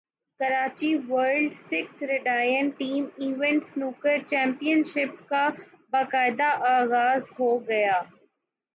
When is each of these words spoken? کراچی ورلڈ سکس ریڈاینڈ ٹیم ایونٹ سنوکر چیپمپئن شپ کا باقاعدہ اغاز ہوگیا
کراچی 0.39 0.91
ورلڈ 1.09 1.51
سکس 1.59 2.01
ریڈاینڈ 2.11 2.71
ٹیم 2.77 3.03
ایونٹ 3.17 3.61
سنوکر 3.65 4.17
چیپمپئن 4.29 4.79
شپ 4.91 5.11
کا 5.29 5.43
باقاعدہ 5.93 6.49
اغاز 6.71 7.29
ہوگیا 7.39 7.97